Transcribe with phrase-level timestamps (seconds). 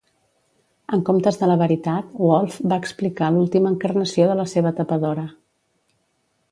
[0.95, 5.29] En comptes de la veritat, Wolfe va explicar l'última encarnació de la seva tapadora.